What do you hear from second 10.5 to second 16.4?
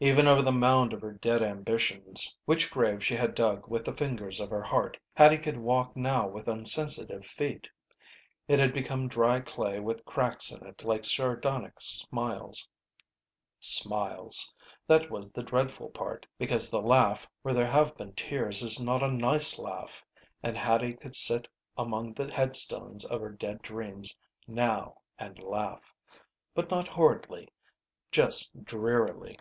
in it like sardonic smiles. Smiles. That was the dreadful part,